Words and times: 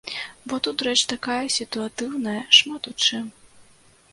Бо 0.51 0.55
тут 0.67 0.77
рэч 0.87 1.01
такая 1.11 1.43
сітуатыўная 1.57 2.39
шмат 2.61 2.91
у 2.93 2.95
чым. 3.07 3.25